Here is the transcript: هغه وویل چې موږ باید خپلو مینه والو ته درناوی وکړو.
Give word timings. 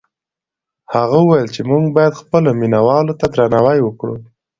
هغه 0.93 1.17
وویل 1.21 1.47
چې 1.55 1.61
موږ 1.69 1.83
باید 1.97 2.19
خپلو 2.21 2.49
مینه 2.59 2.79
والو 2.87 3.13
ته 3.19 3.25
درناوی 3.33 3.79
وکړو. 3.83 4.15